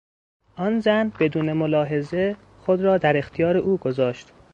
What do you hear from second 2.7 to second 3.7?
را در اختیار